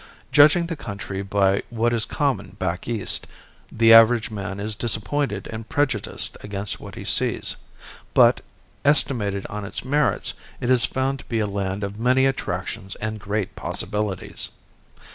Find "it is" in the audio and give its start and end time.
10.59-10.85